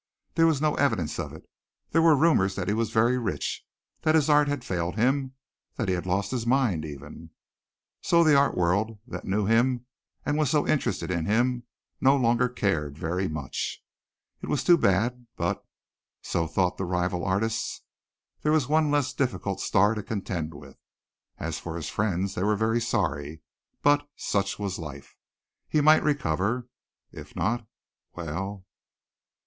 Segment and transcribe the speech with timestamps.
[0.33, 1.47] There was no evidence of it.
[1.91, 3.63] There were rumors that he was very rich,
[4.01, 5.35] that his art had failed him,
[5.75, 7.29] that he had lost his mind even, and
[8.01, 9.85] so the art world that knew him
[10.25, 11.65] and was so interested in him
[12.01, 13.83] no longer cared very much.
[14.41, 15.63] It was too bad but
[16.23, 17.83] so thought the rival artists
[18.41, 20.79] there was one less difficult star to contend with.
[21.37, 23.43] As for his friends, they were sorry,
[23.83, 25.15] but such was life.
[25.69, 26.67] He might recover.
[27.11, 27.67] If not,
[28.15, 28.65] well